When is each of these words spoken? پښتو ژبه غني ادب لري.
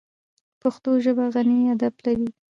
پښتو 0.61 0.89
ژبه 1.03 1.25
غني 1.33 1.59
ادب 1.73 1.93
لري. 2.05 2.27